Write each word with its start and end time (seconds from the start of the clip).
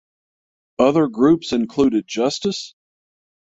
Other 0.79 1.07
groups 1.07 1.51
included 1.53 2.07
Justice? 2.07 2.73